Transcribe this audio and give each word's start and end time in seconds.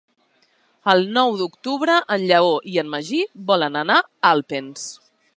El 0.93 1.03
nou 1.17 1.33
d'octubre 1.41 1.97
en 2.15 2.25
Lleó 2.31 2.49
i 2.75 2.81
en 2.83 2.89
Magí 2.93 3.19
volen 3.51 3.77
anar 3.83 3.99
a 4.05 4.31
Alpens. 4.31 4.87